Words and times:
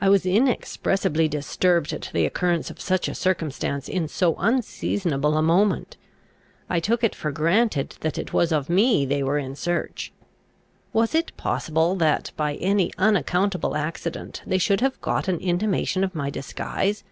I 0.00 0.08
was 0.08 0.26
inexpressibly 0.26 1.28
disturbed 1.28 1.92
at 1.92 2.10
the 2.12 2.26
occurrence 2.26 2.68
of 2.68 2.80
such 2.80 3.06
a 3.06 3.14
circumstance 3.14 3.88
in 3.88 4.08
so 4.08 4.34
unseasonable 4.40 5.36
a 5.36 5.40
moment. 5.40 5.96
I 6.68 6.80
took 6.80 7.04
it 7.04 7.14
for 7.14 7.30
granted 7.30 7.90
that 8.00 8.18
it 8.18 8.32
was 8.32 8.50
of 8.50 8.68
me 8.68 9.06
they 9.06 9.22
were 9.22 9.38
in 9.38 9.54
search. 9.54 10.12
Was 10.92 11.14
it 11.14 11.30
possible 11.36 11.94
that, 11.94 12.32
by 12.36 12.54
any 12.56 12.90
unaccountable 12.98 13.76
accident, 13.76 14.42
they 14.44 14.58
should 14.58 14.80
have 14.80 15.00
got 15.00 15.28
an 15.28 15.38
intimation 15.38 16.02
of 16.02 16.12
my 16.12 16.28
disguise? 16.28 17.04